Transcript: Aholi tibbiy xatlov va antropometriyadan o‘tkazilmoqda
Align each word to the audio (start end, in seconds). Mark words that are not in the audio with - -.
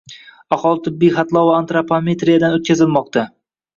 Aholi 0.55 0.81
tibbiy 0.87 1.11
xatlov 1.17 1.49
va 1.49 1.53
antropometriyadan 1.65 2.57
o‘tkazilmoqda 2.59 3.29